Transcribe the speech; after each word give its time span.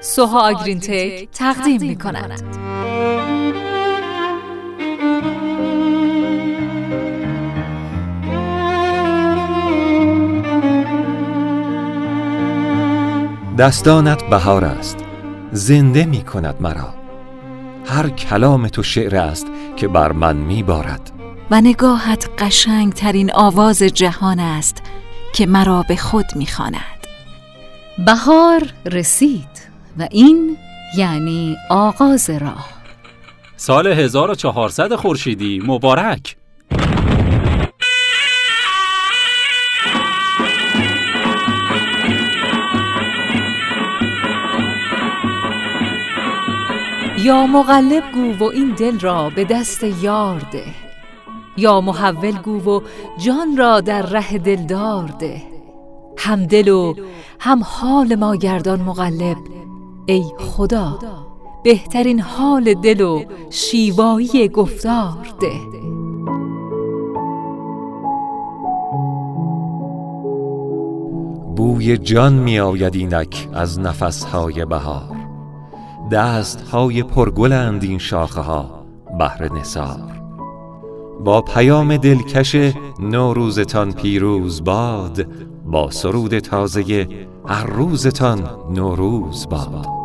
سوها 0.00 0.40
آگرین 0.40 0.80
تک 0.80 1.28
تقدیم 1.32 1.80
می 1.80 1.96
کند. 1.96 2.42
دستانت 13.58 14.22
بهار 14.30 14.64
است 14.64 14.98
زنده 15.52 16.06
می 16.06 16.22
کند 16.22 16.54
مرا 16.60 16.94
هر 17.86 18.08
کلام 18.08 18.68
تو 18.68 18.82
شعر 18.82 19.16
است 19.16 19.46
که 19.76 19.88
بر 19.88 20.12
من 20.12 20.36
می 20.36 20.62
بارد 20.62 21.10
و 21.50 21.60
نگاهت 21.60 22.30
قشنگ 22.38 22.92
ترین 22.92 23.32
آواز 23.34 23.82
جهان 23.82 24.40
است 24.40 24.82
که 25.34 25.46
مرا 25.46 25.84
به 25.88 25.96
خود 25.96 26.26
می 26.36 26.46
خاند. 26.46 27.06
بهار 28.06 28.62
رسید 28.86 29.69
و 29.98 30.08
این 30.10 30.56
یعنی 30.96 31.56
آغاز 31.70 32.30
راه. 32.30 32.68
سال 33.56 33.86
1400 33.86 34.94
خورشیدی. 34.94 35.62
مبارک. 35.66 36.36
یا 47.18 47.46
مقلب 47.46 48.02
گو 48.12 48.44
و 48.44 48.44
این 48.44 48.74
دل 48.74 49.00
را 49.00 49.30
به 49.30 49.44
دست 49.44 49.84
یار 50.02 50.40
ده. 50.52 50.64
یا 51.56 51.80
محول 51.80 52.32
گو 52.32 52.60
و 52.60 52.80
جان 53.24 53.56
را 53.56 53.80
در 53.80 54.02
ره 54.02 54.38
دلدار 54.38 55.08
ده. 55.08 55.42
هم 56.18 56.46
دل 56.46 56.68
و 56.68 56.94
هم 57.40 57.62
حال 57.62 58.14
ما 58.14 58.36
گردان 58.36 58.80
مقلب 58.80 59.36
ای 60.10 60.24
خدا 60.38 60.98
بهترین 61.64 62.20
حال 62.20 62.74
دل 62.74 63.00
و 63.00 63.24
شیوایی 63.50 64.48
گفتار 64.48 65.34
ده. 65.40 65.60
بوی 71.56 71.98
جان 71.98 72.32
می 72.32 72.60
آید 72.60 72.94
اینک 72.94 73.48
از 73.52 73.80
نفسهای 73.80 74.64
بهار. 74.64 75.16
دستهای 76.12 77.02
پرگلند 77.02 77.82
این 77.82 77.98
شاخه 77.98 78.40
ها 78.40 78.84
بهر 79.18 79.52
نثار. 79.52 80.22
با 81.24 81.42
پیام 81.42 81.96
دلکش 81.96 82.56
نوروزتان 83.00 83.92
پیروز 83.92 84.64
باد 84.64 85.26
با 85.64 85.90
سرود 85.90 86.38
تازه 86.38 87.08
هر 87.46 87.66
روزتان 87.66 88.48
نوروز 88.74 89.48
باد. 89.48 89.99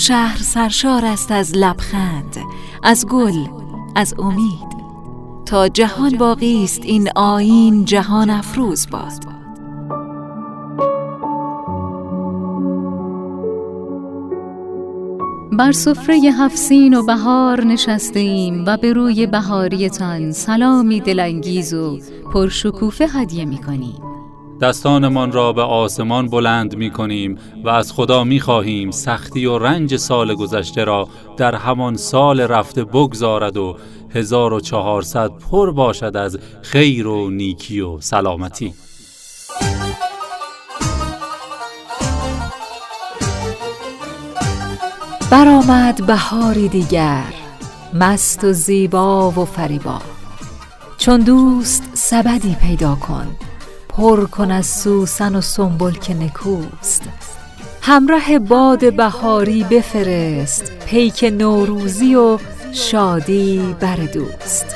شهر 0.00 0.38
سرشار 0.38 1.04
است 1.04 1.32
از 1.32 1.52
لبخند 1.56 2.36
از 2.82 3.06
گل 3.06 3.46
از 3.94 4.14
امید. 4.18 4.70
تا 5.46 5.68
جهان 5.68 6.18
باقی 6.18 6.64
است 6.64 6.80
این 6.84 7.08
آین 7.16 7.84
جهان 7.84 8.30
افروز 8.30 8.86
باد. 8.90 9.24
بر 15.52 15.72
سفره 15.72 16.16
هفسین 16.16 16.94
و 16.94 17.02
بهار 17.02 17.64
نشسته 17.64 18.20
ایم 18.20 18.64
و 18.66 18.76
به 18.76 18.92
روی 18.92 19.26
بهاریتان 19.26 20.32
سلامی 20.32 21.00
دلانگیز 21.00 21.74
و 21.74 21.98
پرشکوفه 22.32 23.06
هدیه 23.06 23.44
می 23.44 23.58
کنیم 23.58 24.09
دستانمان 24.60 25.32
را 25.32 25.52
به 25.52 25.62
آسمان 25.62 26.28
بلند 26.28 26.76
می 26.76 26.90
کنیم 26.90 27.38
و 27.64 27.68
از 27.68 27.92
خدا 27.92 28.24
می 28.24 28.40
خواهیم 28.40 28.90
سختی 28.90 29.46
و 29.46 29.58
رنج 29.58 29.96
سال 29.96 30.34
گذشته 30.34 30.84
را 30.84 31.08
در 31.36 31.54
همان 31.54 31.96
سال 31.96 32.40
رفته 32.40 32.84
بگذارد 32.84 33.56
و 33.56 33.76
1400 34.14 35.30
پر 35.30 35.70
باشد 35.70 36.16
از 36.16 36.38
خیر 36.62 37.06
و 37.06 37.30
نیکی 37.30 37.80
و 37.80 38.00
سلامتی. 38.00 38.74
برآمد 45.30 46.06
بهاری 46.06 46.68
دیگر 46.68 47.34
مست 47.94 48.44
و 48.44 48.52
زیبا 48.52 49.30
و 49.30 49.44
فریبا. 49.44 49.98
چون 50.98 51.20
دوست 51.20 51.90
سبدی 51.94 52.56
پیدا 52.60 52.94
کن. 52.94 53.26
پر 54.00 54.26
کن 54.26 54.50
از 54.50 54.66
سوسن 54.66 55.34
و 55.34 55.40
سنبل 55.40 55.92
که 55.92 56.14
نکوست. 56.14 57.02
همراه 57.82 58.38
باد 58.38 58.96
بهاری 58.96 59.64
بفرست 59.64 60.72
پیک 60.86 61.24
نوروزی 61.32 62.14
و 62.14 62.38
شادی 62.72 63.76
بر 63.80 63.96
دوست. 63.96 64.66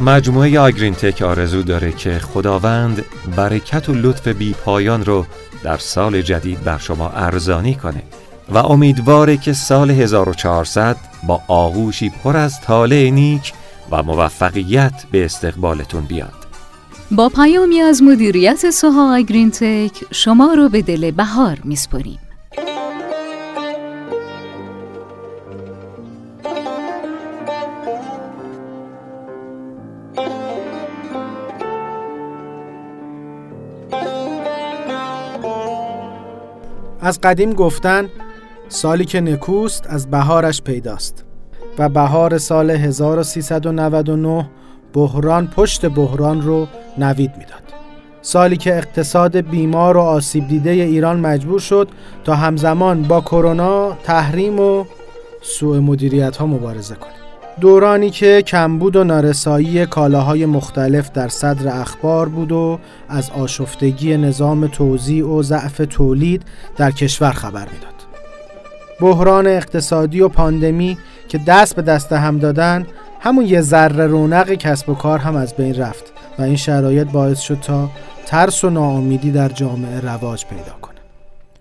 مجموعه 0.00 0.60
آگرین 0.60 0.94
تک 0.94 1.22
آرزو 1.22 1.62
داره 1.62 1.92
که 1.92 2.18
خداوند 2.18 3.04
برکت 3.36 3.88
و 3.88 3.92
لطف 3.94 4.28
بی 4.28 4.54
پایان 4.64 5.04
رو 5.04 5.26
در 5.64 5.76
سال 5.76 6.22
جدید 6.22 6.64
بر 6.64 6.78
شما 6.78 7.08
ارزانی 7.08 7.74
کنه. 7.74 8.02
و 8.48 8.58
امیدواره 8.58 9.36
که 9.36 9.52
سال 9.52 9.90
1400 9.90 10.96
با 11.26 11.40
آغوشی 11.48 12.10
پر 12.10 12.36
از 12.36 12.60
طالع 12.60 13.10
نیک 13.10 13.52
و 13.90 14.02
موفقیت 14.02 15.04
به 15.12 15.24
استقبالتون 15.24 16.04
بیاد. 16.04 16.42
با 17.10 17.28
پیامی 17.28 17.80
از 17.80 18.02
مدیریت 18.02 18.70
سوها 18.70 19.20
گرین 19.20 19.50
تک 19.50 20.04
شما 20.10 20.54
رو 20.54 20.68
به 20.68 20.82
دل 20.82 21.10
بهار 21.10 21.58
میسپریم. 21.64 22.18
از 37.00 37.20
قدیم 37.20 37.52
گفتن 37.52 38.10
سالی 38.72 39.04
که 39.04 39.20
نکوست 39.20 39.86
از 39.86 40.10
بهارش 40.10 40.62
پیداست 40.62 41.24
و 41.78 41.88
بهار 41.88 42.38
سال 42.38 42.70
1399 42.70 44.50
بحران 44.92 45.46
پشت 45.46 45.86
بحران 45.86 46.42
رو 46.42 46.66
نوید 46.98 47.30
می‌داد. 47.38 47.62
سالی 48.22 48.56
که 48.56 48.76
اقتصاد 48.76 49.36
بیمار 49.36 49.96
و 49.96 50.00
آسیب 50.00 50.48
دیده 50.48 50.70
ایران 50.70 51.20
مجبور 51.20 51.60
شد 51.60 51.88
تا 52.24 52.34
همزمان 52.34 53.02
با 53.02 53.20
کرونا 53.20 53.92
تحریم 54.04 54.60
و 54.60 54.84
سوء 55.42 55.80
مدیریت 55.80 56.36
ها 56.36 56.46
مبارزه 56.46 56.94
کنه. 56.94 57.12
دورانی 57.60 58.10
که 58.10 58.42
کمبود 58.42 58.96
و 58.96 59.04
نارسایی 59.04 59.86
کالاهای 59.86 60.46
مختلف 60.46 61.10
در 61.12 61.28
صدر 61.28 61.80
اخبار 61.80 62.28
بود 62.28 62.52
و 62.52 62.78
از 63.08 63.30
آشفتگی 63.30 64.16
نظام 64.16 64.66
توزیع 64.66 65.26
و 65.26 65.42
ضعف 65.42 65.80
تولید 65.90 66.42
در 66.76 66.90
کشور 66.90 67.32
خبر 67.32 67.68
می‌داد. 67.72 68.01
بحران 69.02 69.46
اقتصادی 69.46 70.20
و 70.20 70.28
پاندمی 70.28 70.98
که 71.28 71.38
دست 71.38 71.76
به 71.76 71.82
دست 71.82 72.12
هم 72.12 72.38
دادن 72.38 72.86
همون 73.20 73.46
یه 73.46 73.60
ذره 73.60 74.06
رونق 74.06 74.52
کسب 74.52 74.88
و 74.88 74.94
کار 74.94 75.18
هم 75.18 75.36
از 75.36 75.54
بین 75.54 75.74
رفت 75.74 76.12
و 76.38 76.42
این 76.42 76.56
شرایط 76.56 77.08
باعث 77.08 77.40
شد 77.40 77.58
تا 77.60 77.90
ترس 78.26 78.64
و 78.64 78.70
ناامیدی 78.70 79.30
در 79.30 79.48
جامعه 79.48 80.00
رواج 80.00 80.46
پیدا 80.46 80.72
کنه. 80.82 80.94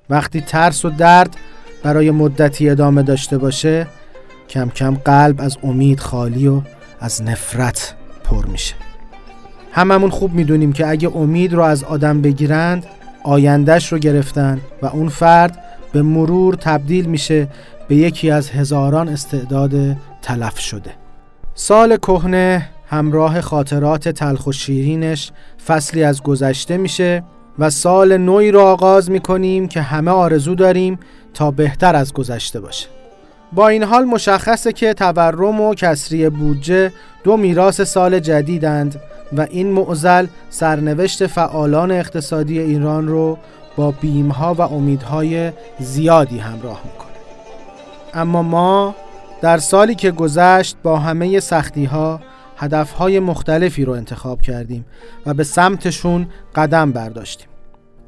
وقتی 0.09 0.41
ترس 0.41 0.85
و 0.85 0.89
درد 0.89 1.37
برای 1.83 2.11
مدتی 2.11 2.69
ادامه 2.69 3.03
داشته 3.03 3.37
باشه 3.37 3.87
کم 4.49 4.69
کم 4.69 4.95
قلب 5.05 5.41
از 5.41 5.57
امید 5.63 5.99
خالی 5.99 6.47
و 6.47 6.61
از 6.99 7.23
نفرت 7.23 7.93
پر 8.23 8.45
میشه. 8.45 8.75
هممون 9.71 10.09
خوب 10.09 10.33
می‌دونیم 10.33 10.73
که 10.73 10.87
اگه 10.87 11.15
امید 11.15 11.53
رو 11.53 11.63
از 11.63 11.83
آدم 11.83 12.21
بگیرند 12.21 12.85
آیندهش 13.23 13.91
رو 13.91 13.99
گرفتن 13.99 14.61
و 14.81 14.85
اون 14.85 15.09
فرد 15.09 15.63
به 15.93 16.01
مرور 16.01 16.55
تبدیل 16.55 17.05
میشه 17.05 17.47
به 17.87 17.95
یکی 17.95 18.31
از 18.31 18.49
هزاران 18.49 19.09
استعداد 19.09 19.71
تلف 20.21 20.59
شده. 20.59 20.91
سال 21.55 21.97
کهنه 21.97 22.69
همراه 22.87 23.41
خاطرات 23.41 24.09
تلخ 24.09 24.47
و 24.47 24.51
شیرینش 24.51 25.31
فصلی 25.67 26.03
از 26.03 26.23
گذشته 26.23 26.77
میشه 26.77 27.23
و 27.59 27.69
سال 27.69 28.17
نوی 28.17 28.51
رو 28.51 28.59
آغاز 28.59 29.11
می‌کنیم 29.11 29.67
که 29.67 29.81
همه 29.81 30.11
آرزو 30.11 30.55
داریم 30.55 30.99
تا 31.33 31.51
بهتر 31.51 31.95
از 31.95 32.13
گذشته 32.13 32.59
باشه. 32.59 32.87
با 33.53 33.67
این 33.67 33.83
حال 33.83 34.05
مشخصه 34.05 34.73
که 34.73 34.93
تورم 34.93 35.61
و 35.61 35.75
کسری 35.75 36.29
بودجه 36.29 36.91
دو 37.23 37.37
میراث 37.37 37.81
سال 37.81 38.19
جدیدند 38.19 39.01
و 39.37 39.47
این 39.49 39.71
معزل 39.71 40.27
سرنوشت 40.49 41.27
فعالان 41.27 41.91
اقتصادی 41.91 42.59
ایران 42.59 43.07
رو 43.07 43.37
با 43.75 43.91
بیمها 43.91 44.53
و 44.53 44.61
امیدهای 44.61 45.51
زیادی 45.79 46.39
همراه 46.39 46.81
می‌کنه. 46.85 47.11
اما 48.13 48.43
ما 48.43 48.95
در 49.41 49.57
سالی 49.57 49.95
که 49.95 50.11
گذشت 50.11 50.77
با 50.83 50.99
همه 50.99 51.39
سختی 51.39 51.85
ها 51.85 52.19
هدف 52.57 52.91
های 52.91 53.19
مختلفی 53.19 53.85
رو 53.85 53.93
انتخاب 53.93 54.41
کردیم 54.41 54.85
و 55.25 55.33
به 55.33 55.43
سمتشون 55.43 56.27
قدم 56.55 56.91
برداشتیم. 56.91 57.47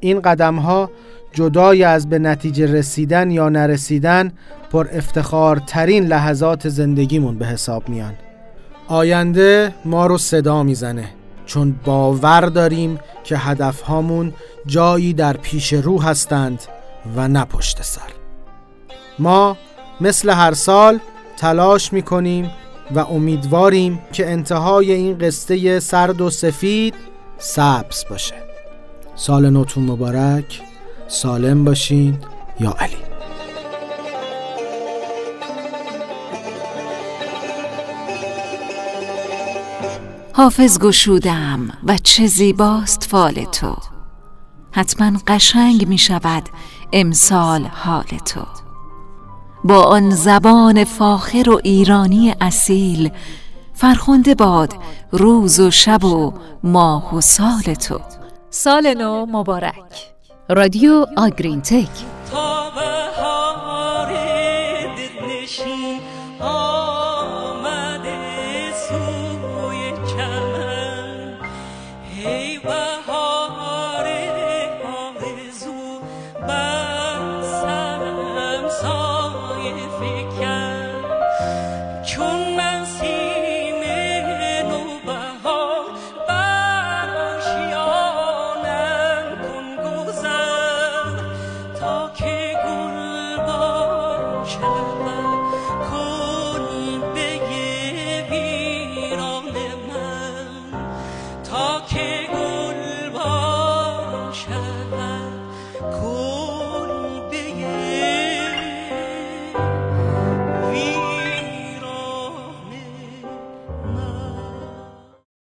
این 0.00 0.20
قدم 0.20 0.56
ها 0.56 0.90
جدای 1.32 1.84
از 1.84 2.08
به 2.08 2.18
نتیجه 2.18 2.72
رسیدن 2.72 3.30
یا 3.30 3.48
نرسیدن 3.48 4.32
پر 4.72 4.88
افتخارترین 4.92 6.06
لحظات 6.06 6.68
زندگیمون 6.68 7.38
به 7.38 7.46
حساب 7.46 7.88
میان. 7.88 8.14
آینده 8.88 9.74
ما 9.84 10.06
رو 10.06 10.18
صدا 10.18 10.62
می‌زنه 10.62 11.08
چون 11.46 11.74
باور 11.84 12.40
داریم 12.40 12.98
که 13.24 13.36
هدف 13.36 13.80
هامون 13.80 14.32
جایی 14.66 15.12
در 15.12 15.36
پیش 15.36 15.72
رو 15.72 16.02
هستند 16.02 16.62
و 17.16 17.28
نه 17.28 17.44
پشت 17.44 17.82
سر. 17.82 18.12
ما 19.18 19.56
مثل 20.00 20.30
هر 20.30 20.54
سال 20.54 20.98
تلاش 21.36 21.92
می‌کنیم 21.92 22.50
و 22.94 22.98
امیدواریم 22.98 24.02
که 24.12 24.30
انتهای 24.30 24.92
این 24.92 25.18
قصه 25.18 25.80
سرد 25.80 26.20
و 26.20 26.30
سفید 26.30 26.94
سبز 27.38 28.04
باشه. 28.10 28.34
سال 29.14 29.50
نوتون 29.50 29.84
مبارک. 29.84 30.60
سالم 31.08 31.64
باشین 31.64 32.18
یا 32.60 32.70
علی. 32.78 32.96
حافظ 40.32 40.78
گشودم 40.78 41.70
و 41.86 41.98
چه 41.98 42.26
زیباست 42.26 43.04
فال 43.04 43.44
تو. 43.44 43.93
حتما 44.74 45.12
قشنگ 45.26 45.88
می 45.88 45.98
شود 45.98 46.42
امسال 46.92 47.64
حال 47.64 48.02
تو. 48.04 48.40
با 49.64 49.82
آن 49.82 50.10
زبان 50.10 50.84
فاخر 50.84 51.50
و 51.50 51.60
ایرانی 51.64 52.34
اصیل 52.40 53.10
فرخنده 53.74 54.34
باد 54.34 54.74
روز 55.12 55.60
و 55.60 55.70
شب 55.70 56.04
و 56.04 56.32
ماه 56.64 57.16
و 57.16 57.20
سال 57.20 57.74
تو. 57.74 58.00
سال 58.50 58.94
نو 58.94 59.26
مبارک. 59.26 60.14
رادیو 60.48 61.06
آگرین 61.16 61.60
تک 61.60 61.88